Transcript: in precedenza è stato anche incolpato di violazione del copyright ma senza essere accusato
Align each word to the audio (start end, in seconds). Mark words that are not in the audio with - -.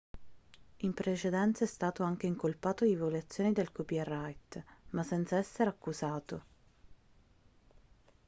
in 0.77 0.95
precedenza 0.95 1.63
è 1.63 1.67
stato 1.67 2.01
anche 2.01 2.25
incolpato 2.25 2.85
di 2.85 2.95
violazione 2.95 3.51
del 3.51 3.71
copyright 3.71 4.63
ma 4.89 5.03
senza 5.03 5.37
essere 5.37 5.69
accusato 5.69 6.43